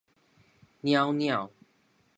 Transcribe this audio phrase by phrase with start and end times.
[0.81, 1.51] 裊裊